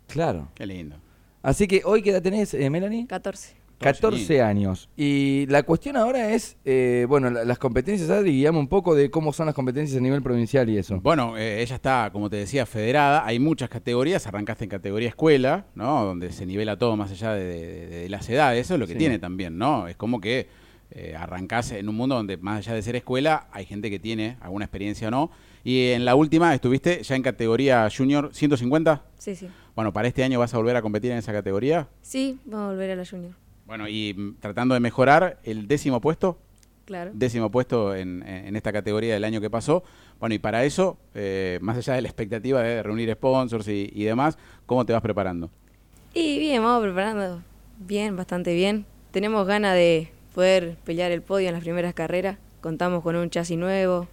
Claro. 0.08 0.50
Qué 0.54 0.66
lindo. 0.68 0.98
Así 1.42 1.68
que 1.68 1.82
hoy, 1.84 2.02
¿qué 2.04 2.12
edad 2.12 2.22
tenés, 2.22 2.54
eh, 2.54 2.70
Melanie? 2.70 3.08
14. 3.08 3.56
14 3.80 4.42
años. 4.42 4.90
Y 4.96 5.46
la 5.48 5.64
cuestión 5.64 5.98
ahora 5.98 6.34
es, 6.34 6.58
eh, 6.66 7.06
bueno, 7.10 7.30
la- 7.30 7.44
las 7.44 7.58
competencias, 7.60 8.10
Adri, 8.10 8.32
guiame 8.32 8.60
un 8.60 8.68
poco 8.68 8.96
de 8.96 9.10
cómo 9.10 9.34
son 9.34 9.48
las 9.48 9.56
competencias 9.56 9.98
a 9.98 10.02
nivel 10.02 10.22
provincial 10.22 10.70
y 10.70 10.78
eso. 10.78 11.00
Bueno, 11.02 11.38
eh, 11.38 11.62
ella 11.62 11.76
está, 11.76 12.10
como 12.14 12.30
te 12.30 12.38
decía, 12.38 12.66
federada. 12.66 13.26
Hay 13.26 13.40
muchas 13.40 13.70
categorías. 13.70 14.26
Arrancaste 14.28 14.64
en 14.66 14.70
categoría 14.70 15.10
escuela, 15.10 15.66
¿no? 15.76 16.06
Donde 16.06 16.32
se 16.32 16.46
nivela 16.46 16.78
todo 16.78 16.96
más 16.96 17.12
allá 17.12 17.34
de, 17.34 17.44
de- 17.46 17.88
de 17.88 18.10
las 18.10 18.30
edades. 18.30 18.66
Eso 18.66 18.76
es 18.76 18.80
lo 18.80 18.88
que 18.88 18.94
Sí. 18.94 19.00
tiene 19.00 19.20
también, 19.20 19.58
¿no? 19.58 19.88
Es 19.88 19.96
como 19.96 20.22
que 20.22 20.48
eh, 20.96 21.16
arrancás 21.18 21.72
en 21.72 21.90
un 21.90 21.96
mundo 21.96 22.14
donde, 22.14 22.38
más 22.38 22.60
allá 22.60 22.76
de 22.76 22.84
ser 22.84 22.96
escuela, 22.96 23.48
hay 23.52 23.66
gente 23.66 23.90
que 23.90 23.98
tiene 23.98 24.38
alguna 24.42 24.66
experiencia 24.66 25.08
o 25.08 25.12
no. 25.12 25.32
Y 25.64 25.88
en 25.90 26.06
la 26.06 26.14
última 26.14 26.54
estuviste 26.54 27.02
ya 27.02 27.16
en 27.16 27.24
categoría 27.24 27.90
junior 27.96 28.30
150. 28.32 29.02
Sí, 29.18 29.36
sí. 29.36 29.48
Bueno, 29.76 29.92
para 29.92 30.08
este 30.08 30.24
año 30.24 30.38
vas 30.38 30.54
a 30.54 30.58
volver 30.58 30.76
a 30.76 30.84
competir 30.84 31.10
en 31.12 31.18
esa 31.18 31.32
categoría. 31.34 31.88
Sí, 32.04 32.38
vamos 32.46 32.66
a 32.66 32.70
volver 32.74 32.92
a 32.92 32.96
la 32.96 33.06
junior. 33.08 33.34
Bueno, 33.66 33.88
y 33.88 34.14
mm, 34.14 34.36
tratando 34.40 34.74
de 34.74 34.80
mejorar 34.80 35.40
el 35.44 35.68
décimo 35.68 36.02
puesto, 36.02 36.38
Claro. 36.86 37.12
décimo 37.14 37.50
puesto 37.50 37.96
en, 37.96 38.28
en 38.28 38.56
esta 38.58 38.74
categoría 38.74 39.14
del 39.14 39.24
año 39.24 39.40
que 39.40 39.50
pasó. 39.50 39.84
Bueno, 40.20 40.36
y 40.36 40.40
para 40.40 40.66
eso, 40.66 40.98
eh, 41.16 41.58
más 41.62 41.78
allá 41.78 41.94
de 41.94 42.02
la 42.02 42.08
expectativa 42.10 42.62
de 42.62 42.84
reunir 42.84 43.12
sponsors 43.14 43.68
y, 43.70 43.90
y 43.94 44.04
demás, 44.04 44.38
¿cómo 44.66 44.86
te 44.86 44.92
vas 44.92 45.02
preparando? 45.02 45.50
Y 46.14 46.40
bien, 46.40 46.62
vamos 46.62 46.84
preparando 46.84 47.42
bien, 47.80 48.16
bastante 48.18 48.54
bien. 48.54 48.86
Tenemos 49.12 49.48
ganas 49.48 49.76
de 49.76 50.12
poder 50.36 50.76
pelear 50.84 51.12
el 51.12 51.22
podio 51.22 51.48
en 51.48 51.54
las 51.54 51.64
primeras 51.64 51.94
carreras. 51.94 52.38
Contamos 52.62 53.02
con 53.02 53.16
un 53.16 53.30
chasis 53.30 53.58
nuevo. 53.58 54.08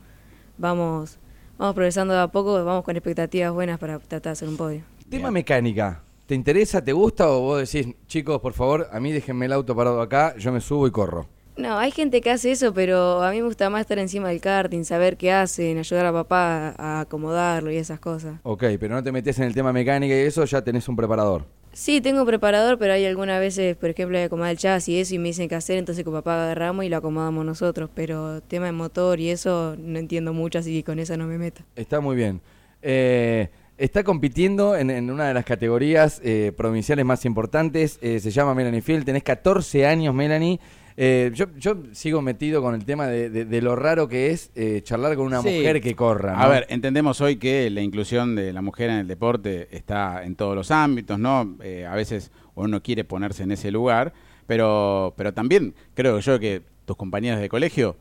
Vamos, 0.59 1.19
vamos 1.59 1.75
progresando 1.75 2.15
de 2.15 2.21
a 2.21 2.29
poco, 2.29 2.65
vamos 2.65 2.85
con 2.85 2.97
expectativas 2.97 3.53
buenas 3.53 3.79
para 3.79 3.99
tratar 3.99 4.23
de 4.23 4.31
hacer 4.31 4.49
un 4.49 4.57
podio. 4.57 4.83
Tema 5.09 5.25
Bien. 5.25 5.33
mecánica. 5.35 6.03
¿Te 6.31 6.37
interesa, 6.37 6.81
te 6.81 6.93
gusta 6.93 7.29
o 7.29 7.41
vos 7.41 7.73
decís, 7.73 7.93
chicos, 8.07 8.41
por 8.41 8.53
favor, 8.53 8.87
a 8.93 9.01
mí 9.01 9.11
déjenme 9.11 9.47
el 9.47 9.53
auto 9.53 9.75
parado 9.75 10.01
acá, 10.01 10.37
yo 10.39 10.53
me 10.53 10.61
subo 10.61 10.87
y 10.87 10.93
corro? 10.93 11.27
No, 11.57 11.77
hay 11.77 11.91
gente 11.91 12.21
que 12.21 12.31
hace 12.31 12.53
eso, 12.53 12.73
pero 12.73 13.21
a 13.21 13.33
mí 13.33 13.39
me 13.39 13.49
gusta 13.49 13.69
más 13.69 13.81
estar 13.81 13.99
encima 13.99 14.29
del 14.29 14.41
karting, 14.41 14.85
saber 14.85 15.17
qué 15.17 15.33
hacen, 15.33 15.79
ayudar 15.79 16.07
a 16.07 16.13
papá 16.13 16.73
a 16.79 17.01
acomodarlo 17.01 17.73
y 17.73 17.79
esas 17.79 17.99
cosas. 17.99 18.39
Ok, 18.45 18.63
pero 18.79 18.95
no 18.95 19.03
te 19.03 19.11
metes 19.11 19.41
en 19.41 19.47
el 19.47 19.55
tema 19.55 19.73
mecánica 19.73 20.15
y 20.15 20.19
eso, 20.21 20.45
ya 20.45 20.63
tenés 20.63 20.89
un 20.89 20.95
preparador. 20.95 21.47
Sí, 21.73 22.01
tengo 22.01 22.21
un 22.21 22.29
preparador, 22.29 22.79
pero 22.79 22.93
hay 22.93 23.07
algunas 23.07 23.41
veces, 23.41 23.77
por 23.77 23.91
ejemplo, 23.91 24.17
hay 24.17 24.23
que 24.23 24.27
acomodar 24.27 24.53
el 24.53 24.59
chasis 24.59 24.89
y 24.89 25.01
eso, 25.01 25.15
y 25.17 25.19
me 25.19 25.31
dicen 25.31 25.49
qué 25.49 25.57
hacer, 25.57 25.79
entonces 25.79 26.05
con 26.05 26.13
papá 26.13 26.45
agarramos 26.45 26.85
y 26.85 26.91
lo 26.91 26.99
acomodamos 26.99 27.45
nosotros. 27.45 27.91
Pero 27.93 28.41
tema 28.43 28.67
de 28.67 28.73
motor 28.73 29.19
y 29.19 29.31
eso 29.31 29.75
no 29.77 29.99
entiendo 29.99 30.33
mucho, 30.33 30.61
así 30.61 30.73
que 30.73 30.85
con 30.85 31.01
eso 31.01 31.17
no 31.17 31.27
me 31.27 31.39
meto. 31.39 31.63
Está 31.75 31.99
muy 31.99 32.15
bien. 32.15 32.41
Eh, 32.83 33.49
está 33.81 34.05
compitiendo 34.05 34.77
en, 34.77 34.91
en 34.91 35.11
una 35.11 35.29
de 35.29 35.35
las 35.35 35.45
categorías 35.45 36.21
eh, 36.25 36.53
provinciales 36.57 37.05
más 37.05 37.25
importantes. 37.25 37.99
eh, 38.03 38.21
se 38.21 38.31
llama 38.31 38.55
Melanie 38.55 38.83
Field. 38.83 39.05
Tenés 39.05 39.23
14 39.23 39.87
años, 39.87 40.15
Melanie. 40.15 40.61
Eh, 40.97 41.31
yo, 41.35 41.47
yo 41.57 41.77
sigo 41.93 42.21
metido 42.21 42.61
con 42.61 42.75
el 42.75 42.85
tema 42.85 43.07
de, 43.07 43.31
de- 43.31 43.45
de 43.47 43.63
lo 43.63 43.75
raro 43.75 44.07
que 44.07 44.31
es 44.33 44.51
eh, 44.55 44.83
charlar 44.83 45.17
con 45.17 45.27
una 45.27 45.41
Sí. 45.41 45.49
mujer 45.49 45.81
que 45.81 45.95
corra. 45.97 46.39
A 46.39 46.47
ver, 46.49 46.67
entendemos 46.69 47.21
hoy 47.23 47.37
que 47.37 47.71
la 47.71 47.81
inclusión 47.81 48.35
de 48.37 48.53
la 48.53 48.61
mujer 48.61 48.91
en 48.91 48.97
el 48.97 49.07
deporte 49.07 49.69
está 49.75 50.25
en 50.25 50.37
todos 50.37 50.55
los 50.55 50.71
ámbitos, 50.71 51.19
¿no? 51.19 51.57
Eh, 51.63 51.87
a 51.87 51.95
veces 51.95 52.31
uno 52.55 52.83
quiere 52.83 53.05
ponerse 53.05 53.45
en 53.45 53.53
ese 53.53 53.71
lugar, 53.71 54.13
pero, 54.47 55.15
pero 55.17 55.33
también 55.33 55.75
creo 55.95 56.19
yo 56.21 56.39
que 56.39 56.61
tus 56.85 56.97
compañeras 56.97 57.41
de 57.41 57.49
colegio, 57.49 57.97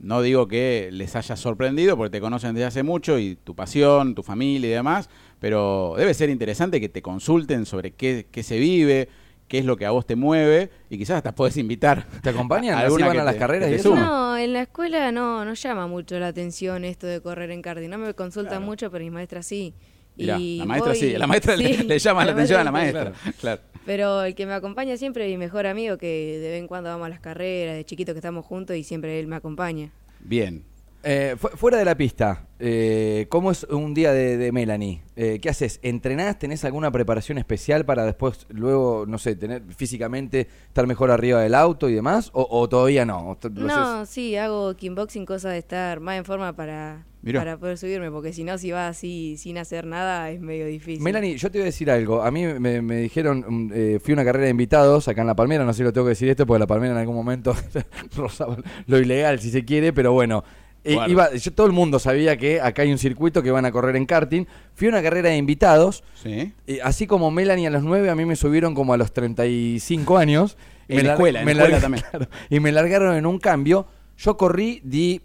no 0.00 0.22
digo 0.22 0.48
que 0.48 0.88
les 0.92 1.14
haya 1.16 1.36
sorprendido 1.36 1.96
porque 1.96 2.10
te 2.10 2.20
conocen 2.20 2.54
desde 2.54 2.66
hace 2.66 2.82
mucho 2.82 3.18
y 3.18 3.36
tu 3.36 3.54
pasión, 3.54 4.14
tu 4.14 4.22
familia 4.22 4.68
y 4.70 4.72
demás, 4.72 5.08
pero 5.38 5.94
debe 5.96 6.14
ser 6.14 6.30
interesante 6.30 6.80
que 6.80 6.88
te 6.88 7.02
consulten 7.02 7.66
sobre 7.66 7.92
qué, 7.92 8.26
qué 8.30 8.42
se 8.42 8.58
vive, 8.58 9.08
qué 9.48 9.58
es 9.58 9.64
lo 9.64 9.76
que 9.76 9.84
a 9.86 9.90
vos 9.90 10.06
te 10.06 10.16
mueve 10.16 10.70
y 10.88 10.98
quizás 10.98 11.18
hasta 11.18 11.34
podés 11.34 11.56
invitar. 11.58 12.06
¿Te 12.22 12.30
acompañan? 12.30 12.74
¿Así 12.74 12.84
alguna 12.84 13.08
van 13.08 13.18
a 13.20 13.24
las 13.24 13.34
te- 13.34 13.38
carreras 13.40 13.68
y 13.68 13.72
te 13.72 13.76
eso? 13.80 13.94
No, 13.94 14.36
en 14.36 14.52
la 14.54 14.62
escuela 14.62 15.12
no, 15.12 15.44
no 15.44 15.54
llama 15.54 15.86
mucho 15.86 16.18
la 16.18 16.28
atención 16.28 16.84
esto 16.84 17.06
de 17.06 17.20
correr 17.20 17.50
en 17.50 17.60
karting. 17.62 17.88
No 17.90 17.98
me 17.98 18.14
consultan 18.14 18.50
Claro. 18.58 18.66
mucho, 18.66 18.90
pero 18.90 19.04
mis 19.04 19.12
maestras 19.12 19.46
sí. 19.46 19.74
Mirá, 20.16 20.38
Y 20.38 20.58
la 20.58 20.64
maestra 20.66 20.92
voy- 20.92 21.00
sí, 21.00 21.12
la 21.16 21.26
maestra 21.26 21.56
le, 21.56 21.74
sí, 21.76 21.82
le 21.84 21.98
llama 21.98 22.24
la 22.24 22.32
atención 22.32 22.60
a 22.60 22.64
la 22.64 22.72
maestra. 22.72 23.12
Claro. 23.40 23.62
Pero 23.86 24.22
el 24.22 24.34
que 24.34 24.46
me 24.46 24.52
acompaña 24.52 24.96
siempre 24.96 25.24
es 25.24 25.30
mi 25.32 25.38
mejor 25.38 25.66
amigo, 25.66 25.98
que 25.98 26.38
de 26.40 26.48
vez 26.50 26.60
en 26.60 26.68
cuando 26.68 26.90
vamos 26.90 27.06
a 27.06 27.08
las 27.08 27.20
carreras, 27.20 27.74
de 27.76 27.84
chiquito 27.84 28.12
que 28.12 28.18
estamos 28.18 28.44
juntos 28.46 28.76
y 28.76 28.84
siempre 28.84 29.18
él 29.18 29.26
me 29.26 29.36
acompaña. 29.36 29.90
Bien. 30.20 30.64
Eh, 31.04 31.34
fu- 31.36 31.48
fuera 31.48 31.78
de 31.78 31.84
la 31.84 31.96
pista, 31.96 32.46
eh, 32.60 33.26
¿cómo 33.28 33.50
es 33.50 33.64
un 33.64 33.92
día 33.92 34.12
de, 34.12 34.36
de 34.36 34.52
Melanie? 34.52 35.02
Eh, 35.16 35.40
¿Qué 35.42 35.48
haces? 35.48 35.80
¿Entrenás? 35.82 36.38
¿Tenés 36.38 36.64
alguna 36.64 36.92
preparación 36.92 37.38
especial 37.38 37.84
para 37.84 38.04
después, 38.04 38.46
luego, 38.50 39.04
no 39.08 39.18
sé, 39.18 39.34
tener 39.34 39.62
físicamente, 39.76 40.46
estar 40.68 40.86
mejor 40.86 41.10
arriba 41.10 41.40
del 41.40 41.56
auto 41.56 41.88
y 41.88 41.94
demás? 41.94 42.30
¿O, 42.34 42.46
o 42.48 42.68
todavía 42.68 43.04
no? 43.04 43.30
¿O 43.30 43.36
t- 43.36 43.50
lo 43.50 43.66
No, 43.66 44.06
sí, 44.06 44.36
hago 44.36 44.74
kickboxing, 44.76 45.26
cosa 45.26 45.50
de 45.50 45.58
estar 45.58 45.98
más 45.98 46.18
en 46.18 46.24
forma 46.24 46.54
para, 46.54 47.04
Mirá. 47.20 47.40
para 47.40 47.58
poder 47.58 47.78
subirme, 47.78 48.08
porque 48.12 48.32
si 48.32 48.44
no, 48.44 48.56
si 48.56 48.70
vas 48.70 48.96
así 48.96 49.36
sin 49.38 49.58
hacer 49.58 49.84
nada, 49.86 50.30
es 50.30 50.40
medio 50.40 50.66
difícil. 50.66 51.02
Melanie, 51.02 51.36
yo 51.36 51.50
te 51.50 51.58
voy 51.58 51.62
a 51.62 51.66
decir 51.66 51.90
algo. 51.90 52.22
A 52.22 52.30
mí 52.30 52.46
me, 52.46 52.80
me 52.80 52.96
dijeron, 52.98 53.44
mm, 53.48 53.70
eh, 53.74 53.98
fui 54.00 54.12
a 54.12 54.14
una 54.14 54.24
carrera 54.24 54.44
de 54.44 54.50
invitados 54.52 55.08
acá 55.08 55.22
en 55.22 55.26
La 55.26 55.34
Palmera, 55.34 55.64
no 55.64 55.72
sé 55.72 55.78
si 55.78 55.82
lo 55.82 55.92
tengo 55.92 56.04
que 56.06 56.10
decir 56.10 56.28
esto, 56.28 56.46
porque 56.46 56.60
La 56.60 56.68
Palmera 56.68 56.92
en 56.92 57.00
algún 57.00 57.16
momento 57.16 57.56
rozaba 58.16 58.56
lo 58.86 58.98
ilegal, 59.00 59.40
si 59.40 59.50
se 59.50 59.64
quiere, 59.64 59.92
pero 59.92 60.12
bueno. 60.12 60.44
Eh, 60.84 60.94
Bueno. 60.96 61.12
iba, 61.12 61.34
yo, 61.34 61.52
todo 61.52 61.66
el 61.66 61.72
mundo 61.72 61.98
sabía 61.98 62.36
que 62.36 62.60
acá 62.60 62.82
hay 62.82 62.90
un 62.92 62.98
circuito 62.98 63.42
que 63.42 63.50
van 63.50 63.64
a 63.64 63.72
correr 63.72 63.96
en 63.96 64.04
karting. 64.06 64.46
Fui 64.74 64.88
a 64.88 64.90
una 64.90 65.02
carrera 65.02 65.28
de 65.30 65.36
invitados. 65.36 66.02
Sí. 66.22 66.52
Eh, 66.66 66.80
así 66.82 67.06
como 67.06 67.30
Melanie 67.30 67.66
a 67.68 67.70
los 67.70 67.82
9, 67.84 68.10
a 68.10 68.14
mí 68.14 68.24
me 68.24 68.36
subieron 68.36 68.74
como 68.74 68.92
a 68.92 68.96
los 68.96 69.12
35 69.12 70.18
años. 70.18 70.56
En 70.88 70.96
Me 70.96 71.02
la 71.04 71.12
escuela, 71.12 71.38
en 71.40 71.46
me 71.46 71.54
la 71.54 71.62
escuela 71.62 71.80
también. 71.80 72.04
claro, 72.10 72.26
y 72.50 72.60
me 72.60 72.72
largaron 72.72 73.14
en 73.14 73.24
un 73.24 73.38
cambio. 73.38 73.86
Yo 74.18 74.36
corrí, 74.36 74.80
di, 74.84 75.22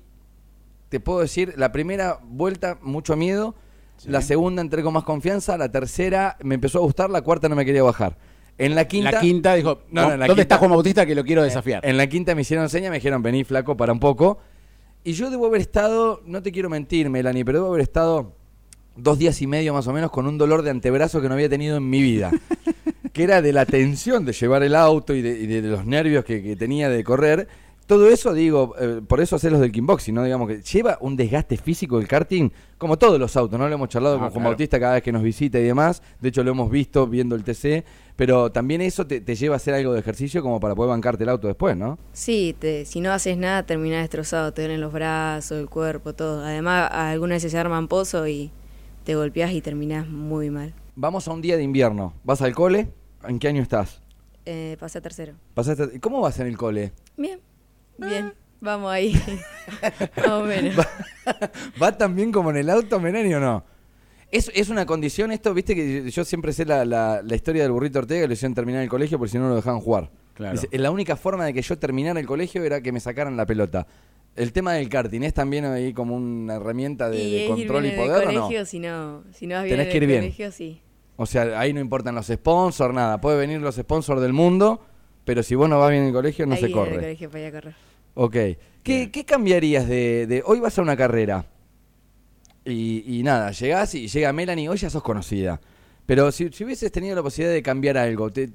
te 0.89 0.99
puedo 0.99 1.19
decir, 1.19 1.55
la 1.57 1.71
primera 1.71 2.19
vuelta, 2.23 2.77
mucho 2.81 3.17
miedo. 3.17 3.55
Sí. 3.97 4.09
La 4.09 4.21
segunda 4.21 4.61
entré 4.61 4.83
con 4.83 4.93
más 4.93 5.03
confianza. 5.03 5.57
La 5.57 5.69
tercera 5.71 6.37
me 6.43 6.55
empezó 6.55 6.77
a 6.77 6.81
gustar. 6.81 7.09
La 7.09 7.21
cuarta 7.21 7.49
no 7.49 7.55
me 7.55 7.65
quería 7.65 7.81
bajar. 7.83 8.15
En 8.59 8.75
la 8.75 8.87
quinta. 8.87 9.11
la 9.11 9.19
quinta 9.19 9.55
dijo, 9.55 9.81
No, 9.89 10.03
no, 10.03 10.07
no, 10.09 10.11
¿dónde 10.11 10.25
quinta- 10.27 10.41
está 10.43 10.57
Juan 10.59 10.71
Bautista 10.71 11.05
que 11.05 11.15
lo 11.15 11.23
quiero 11.25 11.41
desafiar? 11.43 11.85
En 11.85 11.97
la 11.97 12.07
quinta 12.07 12.33
me 12.35 12.41
hicieron 12.41 12.69
seña, 12.69 12.89
me 12.91 12.97
dijeron, 12.97 13.21
vení 13.23 13.43
flaco 13.43 13.75
para 13.75 13.91
un 13.91 13.99
poco. 13.99 14.39
Y 15.03 15.13
yo 15.13 15.29
debo 15.29 15.47
haber 15.47 15.61
estado, 15.61 16.21
no 16.25 16.41
te 16.41 16.51
quiero 16.51 16.69
mentir, 16.69 17.09
Melanie, 17.09 17.45
pero 17.45 17.59
debo 17.59 17.69
haber 17.69 17.81
estado 17.81 18.33
dos 18.95 19.17
días 19.19 19.41
y 19.41 19.47
medio 19.47 19.73
más 19.73 19.87
o 19.87 19.93
menos 19.93 20.11
con 20.11 20.27
un 20.27 20.37
dolor 20.37 20.63
de 20.63 20.71
antebrazo 20.71 21.21
que 21.21 21.27
no 21.29 21.35
había 21.35 21.49
tenido 21.49 21.77
en 21.77 21.89
mi 21.89 22.01
vida. 22.01 22.31
que 23.13 23.23
era 23.23 23.41
de 23.41 23.53
la 23.53 23.65
tensión 23.65 24.25
de 24.25 24.33
llevar 24.33 24.63
el 24.63 24.75
auto 24.75 25.15
y 25.15 25.21
de, 25.21 25.61
los 25.61 25.85
nervios 25.85 26.23
que 26.23 26.55
tenía 26.55 26.89
de 26.89 27.03
correr. 27.03 27.47
Todo 27.87 28.07
eso, 28.09 28.33
digo, 28.33 28.75
eh, 28.79 29.01
por 29.07 29.19
eso 29.21 29.35
hacer 29.37 29.51
los 29.51 29.61
del 29.61 29.71
kickboxing, 29.71 30.13
¿no? 30.13 30.23
Digamos 30.23 30.47
que 30.47 30.61
lleva 30.61 30.97
un 31.01 31.15
desgaste 31.15 31.57
físico 31.57 31.97
el 31.99 32.07
karting, 32.07 32.49
como 32.77 32.97
todos 32.97 33.19
los 33.19 33.35
autos, 33.37 33.57
¿no? 33.57 33.67
Lo 33.67 33.73
hemos 33.73 33.89
charlado 33.89 34.17
Ah, 34.17 34.19
con 34.19 34.29
Juan 34.29 34.33
claro. 34.41 34.49
Bautista 34.51 34.79
cada 34.79 34.93
vez 34.95 35.03
que 35.03 35.11
nos 35.11 35.23
visita 35.23 35.57
y 35.57 35.63
demás. 35.63 36.03
De 36.21 36.29
hecho, 36.29 36.43
lo 36.43 36.51
hemos 36.51 36.69
visto 36.69 37.07
viendo 37.07 37.35
el 37.35 37.43
TC. 37.43 37.83
Pero 38.15 38.51
también 38.51 38.81
eso 38.81 39.05
te, 39.07 39.21
te 39.21 39.35
lleva 39.35 39.55
a 39.55 39.57
hacer 39.57 39.73
algo 39.75 39.93
de 39.93 39.99
ejercicio 39.99 40.41
como 40.41 40.59
para 40.59 40.73
poder 40.75 40.89
bancarte 40.89 41.23
el 41.23 41.29
auto 41.29 41.47
después, 41.47 41.77
¿no? 41.77 41.97
Sí, 42.13 42.55
te, 42.59 42.83
si 42.85 42.99
no 42.99 43.11
haces 43.11 43.37
nada 43.37 43.63
terminás 43.63 44.01
destrozado, 44.01 44.53
te 44.53 44.63
duelen 44.63 44.81
los 44.81 44.91
brazos, 44.91 45.57
el 45.59 45.69
cuerpo, 45.69 46.13
todo. 46.13 46.43
Además, 46.43 46.89
algunas 46.91 47.37
veces 47.37 47.51
se 47.51 47.57
arman 47.59 47.87
pozo 47.87 48.27
y 48.27 48.51
te 49.03 49.15
golpeás 49.15 49.51
y 49.53 49.61
terminás 49.61 50.07
muy 50.07 50.49
mal. 50.49 50.73
Vamos 50.95 51.27
a 51.27 51.31
un 51.31 51.41
día 51.41 51.57
de 51.57 51.63
invierno. 51.63 52.13
¿Vas 52.23 52.41
al 52.41 52.55
cole? 52.55 52.89
¿En 53.27 53.37
qué 53.39 53.47
año 53.49 53.61
estás? 53.61 54.01
Eh, 54.45 54.77
pasé 54.79 54.97
a 54.97 55.01
tercero. 55.01 55.33
¿Pasaste- 55.53 55.99
¿Cómo 55.99 56.19
vas 56.21 56.39
en 56.39 56.47
el 56.47 56.57
cole? 56.57 56.93
Bien, 57.17 57.39
bien, 57.97 58.33
vamos 58.61 58.91
ahí. 58.91 59.13
Más 60.17 60.27
o 60.29 60.43
menos. 60.43 60.75
¿Va 61.81 61.97
tan 61.97 62.15
bien 62.15 62.31
como 62.31 62.49
en 62.51 62.57
el 62.57 62.69
auto, 62.69 62.99
Melanie, 62.99 63.35
o 63.35 63.39
no? 63.39 63.63
Es, 64.31 64.51
es 64.53 64.69
una 64.69 64.85
condición 64.85 65.31
esto, 65.31 65.53
viste 65.53 65.73
que 65.73 66.09
yo 66.11 66.25
siempre 66.25 66.51
sé 66.51 66.65
la, 66.65 66.83
la- 66.83 67.21
la 67.21 67.35
historia 67.35 67.63
del 67.63 67.71
burrito 67.71 67.99
Ortega 67.99 68.21
que 68.21 68.27
le 68.27 68.33
hicieron 68.33 68.53
terminar 68.53 68.81
el 68.83 68.89
colegio 68.89 69.17
porque 69.17 69.31
si 69.31 69.37
no 69.37 69.47
lo 69.47 69.55
dejaban 69.55 69.79
jugar. 69.79 70.09
Claro. 70.33 70.59
Dice, 70.59 70.67
la 70.77 70.91
única 70.91 71.15
forma 71.15 71.45
de 71.45 71.53
que 71.53 71.61
yo 71.61 71.77
terminara 71.77 72.19
el 72.19 72.27
colegio 72.27 72.63
era 72.63 72.81
que 72.81 72.91
me 72.91 72.99
sacaran 72.99 73.37
la 73.37 73.45
pelota. 73.45 73.87
El 74.35 74.51
tema 74.51 74.73
del 74.73 74.87
karting 74.89 75.21
es 75.23 75.33
también 75.33 75.65
ahí 75.65 75.93
como 75.93 76.15
una 76.15 76.55
herramienta 76.55 77.09
de, 77.09 77.17
y 77.23 77.31
de 77.31 77.37
es 77.37 77.43
ir 77.43 77.67
control 77.67 77.85
y 77.87 77.91
poder 77.91 78.23
el 78.23 78.29
o 78.29 78.31
no? 78.33 78.41
colegio, 78.41 78.65
si 78.65 78.79
no, 78.79 79.23
si 79.33 79.47
no 79.47 79.55
vas 79.55 79.63
bien 79.63 79.77
Tenés 79.77 79.85
en 79.87 79.91
que 79.91 79.97
ir 79.97 80.05
bien. 80.07 80.19
colegio, 80.21 80.51
sí. 80.51 80.81
O 81.15 81.25
sea, 81.25 81.59
ahí 81.59 81.73
no 81.73 81.79
importan 81.79 82.13
los 82.13 82.27
sponsors, 82.27 82.93
nada. 82.93 83.19
Puede 83.19 83.37
venir 83.37 83.59
los 83.61 83.75
sponsors 83.77 84.21
del 84.21 84.33
mundo, 84.33 84.81
pero 85.27 85.43
si 85.43 85.53
vos 85.55 85.69
no 85.69 85.77
vas 85.79 85.91
bien 85.91 86.01
en 86.03 86.07
el 86.07 86.13
colegio 86.13 86.45
no 86.47 86.55
ahí 86.55 86.59
se 86.61 86.65
en 86.65 86.71
el 86.71 86.77
corre. 86.77 86.95
colegio 86.95 87.29
correr. 87.29 87.75
Ok. 88.15 88.35
¿Qué, 88.81 89.11
qué 89.11 89.25
cambiarías 89.25 89.87
de, 89.87 90.25
de- 90.25 90.41
Hoy 90.45 90.59
vas 90.59 90.79
a 90.79 90.81
una 90.81 90.97
carrera 90.97 91.45
y, 92.65 93.03
y 93.19 93.23
nada, 93.23 93.51
llegás 93.51 93.93
y 93.95 94.07
llega 94.07 94.33
Melanie, 94.33 94.69
hoy 94.69 94.77
ya 94.77 94.89
sos 94.89 95.03
conocida. 95.03 95.59
Pero 96.05 96.31
si, 96.31 96.49
si 96.51 96.63
hubieses 96.63 96.91
tenido 96.91 97.15
la 97.15 97.23
posibilidad 97.23 97.53
de 97.53 97.61
cambiar 97.61 97.97
algo, 97.97 98.31
te- 98.31 98.47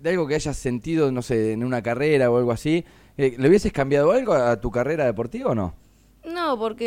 de 0.00 0.10
algo 0.10 0.26
que 0.26 0.34
hayas 0.34 0.56
sentido, 0.56 1.10
no 1.12 1.22
sé, 1.22 1.52
en 1.52 1.62
una 1.64 1.82
carrera 1.82 2.30
o 2.30 2.38
algo 2.38 2.52
así, 2.52 2.84
eh, 3.16 3.34
¿le 3.38 3.48
hubieses 3.48 3.72
cambiado 3.72 4.12
algo 4.12 4.32
a 4.34 4.60
tu 4.60 4.70
carrera 4.70 5.04
deportiva 5.06 5.50
o 5.50 5.54
no? 5.54 5.74
No, 6.24 6.58
porque 6.58 6.84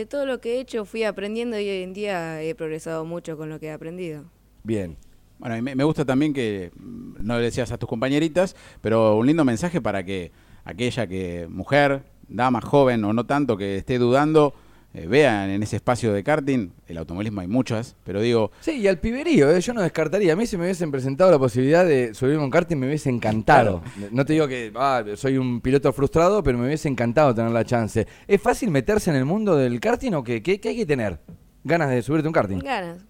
de 0.00 0.06
todo 0.06 0.26
lo 0.26 0.40
que 0.40 0.56
he 0.56 0.60
hecho 0.60 0.84
fui 0.84 1.04
aprendiendo 1.04 1.58
y 1.60 1.68
hoy 1.68 1.82
en 1.82 1.92
día 1.92 2.42
he 2.42 2.54
progresado 2.54 3.04
mucho 3.04 3.36
con 3.36 3.48
lo 3.50 3.60
que 3.60 3.66
he 3.66 3.72
aprendido. 3.72 4.24
Bien. 4.64 4.96
Bueno, 5.42 5.56
y 5.56 5.62
me, 5.62 5.74
me 5.74 5.82
gusta 5.82 6.04
también 6.04 6.32
que 6.32 6.70
mm, 6.76 7.14
no 7.20 7.36
le 7.36 7.42
decías 7.42 7.72
a 7.72 7.76
tus 7.76 7.88
compañeritas, 7.88 8.54
pero 8.80 9.16
un 9.16 9.26
lindo 9.26 9.44
mensaje 9.44 9.80
para 9.80 10.04
que 10.04 10.30
aquella 10.64 11.08
que 11.08 11.48
mujer, 11.50 12.04
dama, 12.28 12.60
joven 12.60 13.04
o 13.04 13.12
no 13.12 13.26
tanto 13.26 13.56
que 13.56 13.78
esté 13.78 13.98
dudando, 13.98 14.54
eh, 14.94 15.08
vean 15.08 15.50
en 15.50 15.60
ese 15.64 15.74
espacio 15.74 16.12
de 16.12 16.22
karting, 16.22 16.70
el 16.86 16.96
automovilismo 16.96 17.40
hay 17.40 17.48
muchas, 17.48 17.96
pero 18.04 18.20
digo, 18.20 18.52
Sí, 18.60 18.72
y 18.72 18.86
al 18.86 19.00
piberío, 19.00 19.50
eh, 19.50 19.60
yo 19.60 19.74
no 19.74 19.82
descartaría. 19.82 20.34
A 20.34 20.36
mí 20.36 20.46
si 20.46 20.56
me 20.56 20.62
hubiesen 20.62 20.92
presentado 20.92 21.28
la 21.32 21.40
posibilidad 21.40 21.84
de 21.84 22.14
subirme 22.14 22.42
a 22.42 22.44
un 22.44 22.50
karting 22.50 22.76
me 22.76 22.86
hubiese 22.86 23.10
encantado. 23.10 23.82
No 24.12 24.24
te 24.24 24.34
digo 24.34 24.46
que 24.46 24.70
ah, 24.76 25.02
soy 25.16 25.38
un 25.38 25.60
piloto 25.60 25.92
frustrado, 25.92 26.44
pero 26.44 26.56
me 26.56 26.66
hubiese 26.66 26.88
encantado 26.88 27.34
tener 27.34 27.50
la 27.50 27.64
chance. 27.64 28.06
¿Es 28.28 28.40
fácil 28.40 28.70
meterse 28.70 29.10
en 29.10 29.16
el 29.16 29.24
mundo 29.24 29.56
del 29.56 29.80
karting 29.80 30.12
o 30.12 30.22
qué? 30.22 30.40
¿Qué, 30.40 30.60
qué 30.60 30.68
hay 30.68 30.76
que 30.76 30.86
tener? 30.86 31.18
¿Ganas 31.64 31.90
de 31.90 32.02
subirte 32.02 32.26
a 32.26 32.28
un 32.28 32.34
karting? 32.34 32.58
Ganas, 32.58 33.04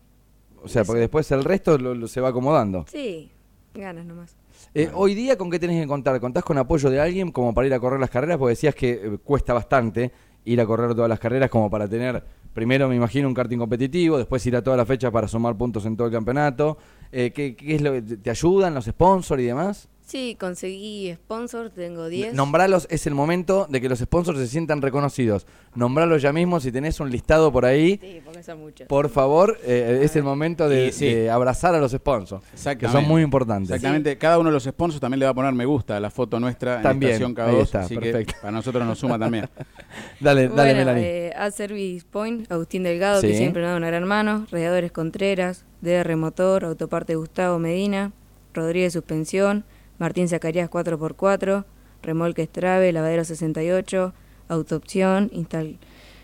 O 0.65 0.69
sea, 0.69 0.85
porque 0.85 1.01
después 1.01 1.31
el 1.33 1.45
resto 1.45 1.77
lo- 1.79 1.95
lo 1.95 2.07
se 2.09 2.21
va 2.21 2.29
acomodando. 2.29 2.85
sí, 2.91 3.31
ganas 3.75 4.05
nomás. 4.05 4.37
Eh, 4.75 4.91
Hoy 4.95 5.15
día, 5.15 5.37
¿con 5.37 5.51
qué 5.51 5.59
tenés 5.59 5.81
que 5.83 5.89
contar? 5.89 6.19
¿Contás 6.21 6.45
con 6.45 6.57
apoyo 6.59 6.89
de 6.91 7.01
alguien 7.01 7.31
como 7.33 7.53
para 7.55 7.67
ir 7.67 7.75
a 7.75 7.81
correr 7.81 7.99
las 8.01 8.11
carreras? 8.11 8.39
Porque 8.39 8.51
decías 8.51 8.75
que 8.75 8.91
eh, 8.93 9.19
cuesta 9.23 9.53
bastante 9.53 10.13
ir 10.45 10.61
a 10.61 10.67
correr 10.67 10.95
todas 10.95 11.09
las 11.09 11.19
carreras 11.19 11.49
como 11.51 11.71
para 11.71 11.87
tener, 11.89 12.23
primero 12.53 12.89
me 12.89 12.97
imagino, 12.97 13.29
un 13.29 13.35
karting 13.35 13.59
competitivo, 13.59 14.19
después 14.19 14.45
ir 14.47 14.57
a 14.57 14.63
todas 14.63 14.77
las 14.79 14.87
fechas 14.89 15.11
para 15.11 15.27
sumar 15.29 15.57
puntos 15.57 15.85
en 15.87 15.97
todo 15.97 16.07
el 16.09 16.13
campeonato. 16.13 16.79
Eh, 17.13 17.33
¿qué, 17.35 17.55
qué 17.57 17.75
es 17.77 17.83
lo 17.83 17.93
que 17.93 18.03
te 18.03 18.31
ayudan 18.31 18.75
los 18.75 18.85
sponsors 18.87 19.41
y 19.43 19.47
demás? 19.47 19.89
Sí, 20.05 20.37
conseguí 20.39 21.15
sponsor, 21.15 21.71
tengo 21.71 22.09
10. 22.09 22.35
Nombralos, 22.35 22.87
es 22.91 23.07
el 23.07 23.15
momento 23.15 23.67
de 23.71 23.81
que 23.81 23.89
los 23.89 24.01
sponsors 24.01 24.39
se 24.39 24.47
sientan 24.49 24.83
reconocidos. 24.83 25.47
Nombralos 25.75 26.21
ya 26.21 26.33
mismo, 26.33 26.61
si 26.61 26.71
tenés 26.73 27.01
un 27.01 27.11
listado 27.11 27.51
por 27.53 27.65
ahí, 27.65 27.99
Sí, 28.03 28.21
porque 28.25 28.43
son 28.43 28.59
muchos. 28.61 28.89
por 28.89 29.09
favor, 29.09 29.59
eh, 29.65 30.01
es 30.03 30.15
el 30.17 30.23
momento 30.25 30.69
de, 30.69 30.89
Y 30.89 30.93
sí. 30.93 31.07
de 31.15 31.31
abrazar 31.31 31.75
a 31.75 31.79
los 31.79 31.93
sponsors, 31.93 32.43
que 32.45 32.53
Exactamente. 32.55 32.99
son 33.01 33.09
muy 33.09 33.23
importantes. 33.23 33.71
Exactamente, 33.71 34.19
cada 34.19 34.39
uno 34.39 34.51
de 34.51 34.55
los 34.55 34.65
sponsors 34.65 35.01
también 35.01 35.21
le 35.21 35.25
va 35.27 35.31
a 35.31 35.35
poner 35.35 35.53
me 35.55 35.65
gusta 35.65 35.97
a 35.97 36.01
la 36.01 36.11
foto 36.11 36.39
nuestra 36.41 36.77
en 36.79 36.83
También, 36.83 37.13
ahí 37.15 37.33
K2, 37.33 37.63
está, 37.63 37.81
así 37.81 37.95
perfecto. 37.95 38.33
que 38.35 38.39
para 38.41 38.53
nosotros 38.53 38.85
nos 38.85 38.99
suma 38.99 39.19
también. 39.19 39.49
Dale, 40.21 40.49
dale, 40.49 40.49
bueno, 40.49 40.79
Melanie. 40.79 41.29
eh, 41.29 41.33
Ad 41.37 41.53
Service 41.53 42.05
Point, 42.11 42.51
Agustín 42.51 42.83
Delgado, 42.83 43.21
Sí. 43.21 43.29
que 43.29 43.37
siempre 43.37 43.63
me 43.63 43.69
da 43.69 43.77
una 43.77 43.87
gran 43.87 44.05
mano. 44.07 44.47
Radiadores 44.51 44.93
Contreras, 44.93 45.65
DR 45.81 46.17
Motor, 46.17 46.65
Autoparte 46.65 47.15
Gustavo 47.15 47.59
Medina, 47.59 48.13
Rodríguez 48.55 48.93
Suspensión, 48.93 49.65
Martín 50.03 50.27
Zacarías 50.29 50.69
4x4, 50.69 51.65
Remolque 52.03 52.43
Estrave, 52.43 52.91
Lavadero 52.93 53.23
68, 53.25 54.13
Autoopción, 54.49 55.31
Instal 55.33 55.79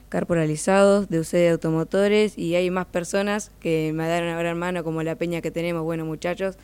Carporalizados, 0.08 1.08
DUC 1.08 1.30
de 1.30 1.50
Automotores 1.50 2.37
y 2.37 2.56
hay 2.56 2.70
más 2.70 2.87
personas 2.87 3.52
que 3.61 3.92
me 3.94 4.08
dan 4.08 4.25
una 4.25 4.37
gran 4.37 4.58
mano 4.58 4.82
como 4.82 5.04
la 5.04 5.14
peña 5.14 5.40
que 5.42 5.52
tenemos, 5.52 5.85
bueno 5.85 6.04
muchachos, 6.04 6.56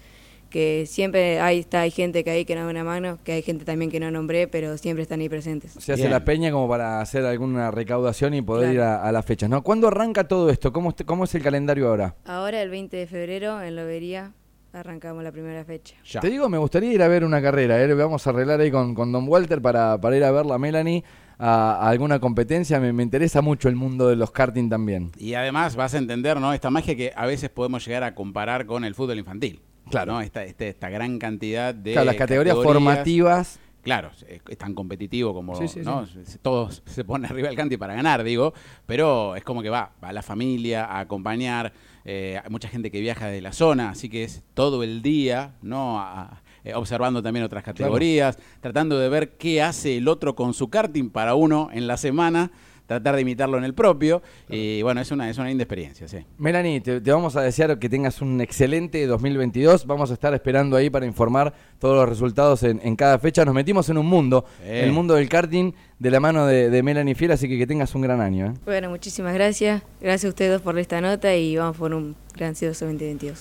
que 0.51 0.87
siempre 0.89 1.39
hay, 1.39 1.61
está, 1.61 1.83
hay 1.83 1.93
gente 1.93 2.25
que 2.25 2.31
hay 2.31 2.45
que 2.45 2.57
nos 2.57 2.65
da 2.65 2.71
una 2.71 2.83
mano, 2.83 3.19
que 3.23 3.31
hay 3.31 3.43
gente 3.43 3.65
también 3.65 3.93
que 3.93 4.01
no 4.01 4.11
nombré, 4.11 4.49
pero 4.49 4.77
siempre 4.77 5.03
están 5.05 5.21
ahí 5.21 5.29
presentes. 5.29 5.71
Se 5.79 5.93
hace 5.93 6.03
Bien. 6.03 6.11
la 6.11 6.25
peña 6.25 6.51
como 6.51 6.69
para 6.69 7.01
hacer 7.01 7.25
alguna 7.25 7.71
recaudación 7.71 8.35
y 8.35 8.43
poder 8.43 8.73
Claro. 8.73 8.75
ir 8.75 8.81
a, 8.81 9.09
a 9.09 9.13
las 9.13 9.25
fechas, 9.25 9.49
¿no? 9.49 9.63
¿Cuándo 9.63 9.87
arranca 9.87 10.27
todo 10.27 10.51
esto? 10.51 10.73
¿Cómo, 10.73 10.93
¿Cómo 11.07 11.25
es 11.25 11.35
el 11.37 11.43
calendario 11.45 11.87
ahora? 11.89 12.17
Ahora 12.25 12.61
el 12.61 12.71
20 12.71 12.97
de 12.97 13.07
febrero 13.07 13.63
en 13.63 13.77
Lobería 13.77 14.33
arrancamos 14.75 15.23
la 15.23 15.33
primera 15.33 15.65
fecha. 15.65 15.95
Ya. 16.05 16.21
Te 16.21 16.29
digo, 16.31 16.49
me 16.49 16.59
gustaría 16.59 16.93
ir 16.93 17.03
a 17.03 17.09
ver 17.09 17.25
una 17.25 17.41
carrera, 17.41 17.81
¿eh? 17.83 17.93
Vamos 17.95 18.27
a 18.27 18.31
arreglar 18.31 18.61
ahí 18.61 18.71
con, 18.71 18.95
con 18.95 19.13
Don 19.13 19.29
Walter 19.29 19.63
para, 19.63 20.01
para 20.01 20.17
ir 20.17 20.25
a 20.25 20.31
ver 20.31 20.47
la 20.47 20.59
Melanie 20.59 21.05
a, 21.39 21.77
a 21.77 21.89
alguna 21.91 22.19
competencia. 22.19 22.81
Me, 22.81 22.93
me 22.93 23.03
interesa 23.03 23.41
mucho 23.43 23.69
el 23.69 23.77
mundo 23.77 24.09
de 24.09 24.17
los 24.17 24.31
karting 24.31 24.69
también. 24.69 25.13
Y 25.17 25.35
además 25.35 25.77
vas 25.77 25.95
a 25.95 25.99
entender, 25.99 26.41
¿no? 26.41 26.53
Esta 26.53 26.71
magia 26.71 26.97
que 26.97 27.13
a 27.15 27.27
veces 27.27 27.51
podemos 27.51 27.85
llegar 27.87 28.03
a 28.03 28.15
comparar 28.15 28.67
con 28.67 28.85
el 28.85 28.95
fútbol 28.95 29.19
infantil. 29.19 29.61
Claro. 29.91 30.15
¿no? 30.15 30.21
Esta, 30.21 30.45
este- 30.45 30.69
esta 30.69 30.89
gran 30.89 31.19
cantidad 31.19 31.75
de. 31.75 31.93
Claro, 31.93 32.07
las 32.07 32.17
categorías, 32.17 32.57
formativas. 32.57 33.61
Claro, 33.83 34.11
es, 34.27 34.57
tan 34.57 34.73
competitivo 34.73 35.35
como. 35.35 35.57
Sí, 35.57 35.69
sí, 35.69 35.81
¿no? 35.85 36.07
Se- 36.07 36.39
Todos 36.39 36.83
se 36.87 37.05
ponen 37.05 37.31
arriba 37.31 37.49
del 37.49 37.57
canti 37.57 37.77
para 37.77 37.95
ganar, 37.95 38.25
digo. 38.25 38.55
Pero 38.87 39.37
es 39.37 39.45
como 39.45 39.63
que 39.63 39.69
va, 39.69 39.93
va 40.03 40.11
la 40.13 40.23
familia 40.23 40.87
a 40.87 41.01
acompañar. 41.01 41.73
Eh, 42.05 42.41
hay 42.43 42.51
mucha 42.51 42.69
gente 42.69 42.91
que 42.91 43.01
viaja 43.01 43.29
de 43.29 43.41
la 43.41 43.53
zona, 43.53 43.91
así 43.91 44.09
que 44.09 44.25
es 44.25 44.43
todo 44.55 44.83
el 44.83 45.03
día, 45.03 45.55
¿no? 45.63 46.01
A- 46.01 46.43
eh, 46.65 46.73
observando 46.75 47.23
también 47.23 47.45
otras 47.45 47.63
categorías, 47.63 48.39
tratando 48.61 48.99
de 48.99 49.09
ver 49.11 49.37
qué 49.37 49.61
hace 49.63 49.99
el 49.99 50.09
otro 50.09 50.35
con 50.35 50.55
su 50.55 50.69
karting 50.71 51.11
para 51.11 51.35
uno 51.35 51.69
en 51.73 51.87
la 51.87 51.97
semana, 51.99 52.51
tratar 52.87 53.15
de 53.15 53.23
imitarlo 53.23 53.57
en 53.59 53.65
el 53.65 53.75
propio. 53.75 54.23
Y 54.49 54.83
bueno, 54.83 55.01
es 55.01 55.11
una, 55.11 55.29
es 55.31 55.39
una 55.39 55.49
linda 55.49 55.63
experiencia, 55.65 56.07
sí. 56.09 56.19
Melanie, 56.39 56.81
te, 56.81 57.01
te 57.01 57.13
vamos 57.13 57.35
a 57.37 57.43
desear 57.43 57.79
que 57.79 57.89
tengas 57.89 58.21
un 58.21 58.41
excelente 58.41 59.07
2022. 59.07 59.87
Vamos 59.87 60.11
a 60.11 60.15
estar 60.15 60.35
esperando 60.35 60.77
ahí 60.77 60.91
para 60.91 61.07
informar 61.07 61.55
todos 61.79 61.97
los 61.97 62.09
resultados 62.09 62.63
en, 62.63 62.81
en 62.85 62.97
cada 62.97 63.19
fecha. 63.19 63.45
Nos 63.45 63.55
metimos 63.55 63.89
en 63.89 63.99
un 63.99 64.07
mundo, 64.07 64.45
Sí. 64.63 64.69
el 64.71 64.93
mundo 64.93 65.15
del 65.15 65.29
karting, 65.29 65.73
de 65.99 66.11
la 66.11 66.21
mano 66.21 66.47
de, 66.47 66.71
de 66.71 66.83
Melanie 66.83 67.15
Fiel, 67.15 67.31
así 67.33 67.49
que 67.49 67.57
que 67.57 67.67
tengas 67.67 67.95
un 67.95 68.03
gran 68.03 68.21
año. 68.21 68.47
¿eh? 68.47 68.53
Bueno, 68.65 68.91
muchísimas 68.91 69.33
gracias. 69.35 69.83
Gracias 70.01 70.25
a 70.27 70.29
ustedes 70.29 70.53
dos 70.53 70.63
por 70.63 70.79
esta 70.79 71.01
nota 71.01 71.35
y 71.35 71.57
vamos 71.57 71.77
por 71.77 71.95
un 71.95 72.15
gran 72.37 72.53
2022. 72.55 73.39